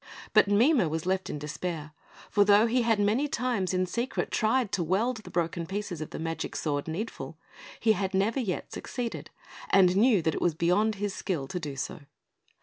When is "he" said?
2.65-2.81, 7.79-7.91